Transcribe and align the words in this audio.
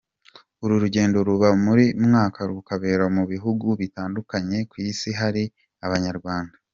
Uru 0.63 0.73
rugendo 0.83 1.17
ruba 1.27 1.47
buri 1.63 1.85
mwaka 2.05 2.39
rukabera 2.49 3.05
mu 3.15 3.23
bihugu 3.31 3.67
bitandukanye 3.81 4.57
ku 4.69 4.75
isi 4.89 5.09
ahari 5.15 5.43
Abanyarwanda. 5.87 6.55